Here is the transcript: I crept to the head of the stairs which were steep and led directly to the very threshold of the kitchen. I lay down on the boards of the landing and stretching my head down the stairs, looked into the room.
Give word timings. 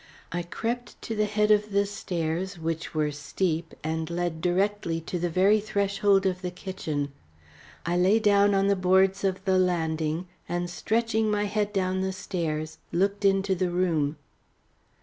I 0.31 0.41
crept 0.41 0.99
to 1.03 1.15
the 1.15 1.25
head 1.27 1.51
of 1.51 1.69
the 1.69 1.85
stairs 1.85 2.57
which 2.57 2.95
were 2.95 3.11
steep 3.11 3.75
and 3.83 4.09
led 4.09 4.41
directly 4.41 4.99
to 5.01 5.19
the 5.19 5.29
very 5.29 5.59
threshold 5.59 6.25
of 6.25 6.41
the 6.41 6.49
kitchen. 6.49 7.11
I 7.85 7.97
lay 7.97 8.17
down 8.17 8.55
on 8.55 8.65
the 8.65 8.75
boards 8.75 9.23
of 9.23 9.45
the 9.45 9.59
landing 9.59 10.27
and 10.49 10.71
stretching 10.71 11.29
my 11.29 11.43
head 11.45 11.71
down 11.71 12.01
the 12.01 12.13
stairs, 12.13 12.79
looked 12.91 13.23
into 13.25 13.53
the 13.53 13.69
room. 13.69 14.17